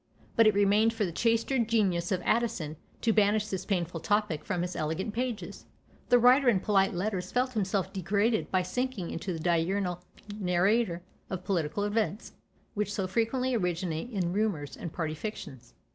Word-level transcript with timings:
But 0.35 0.47
it 0.47 0.55
remained 0.55 0.93
for 0.95 1.05
the 1.05 1.11
chaster 1.11 1.59
genius 1.59 2.11
of 2.11 2.23
Addison 2.25 2.75
to 3.01 3.13
banish 3.13 3.45
this 3.49 3.65
painful 3.65 3.99
topic 3.99 4.43
from 4.43 4.63
his 4.63 4.75
elegant 4.75 5.13
pages. 5.13 5.67
The 6.09 6.17
writer 6.17 6.49
in 6.49 6.59
polite 6.59 6.95
letters 6.95 7.31
felt 7.31 7.51
himself 7.53 7.93
degraded 7.93 8.49
by 8.49 8.63
sinking 8.63 9.11
into 9.11 9.31
the 9.31 9.39
diurnal 9.39 10.01
narrator 10.39 11.03
of 11.29 11.43
political 11.43 11.83
events, 11.83 12.33
which 12.73 12.91
so 12.91 13.05
frequently 13.05 13.53
originate 13.53 14.09
in 14.09 14.33
rumours 14.33 14.75
and 14.75 14.91
party 14.91 15.13
fictions. 15.13 15.75